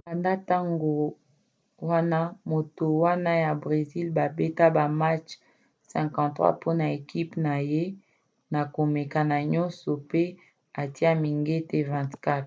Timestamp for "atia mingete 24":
10.82-12.42